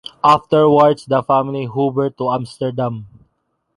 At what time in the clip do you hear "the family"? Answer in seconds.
1.05-1.67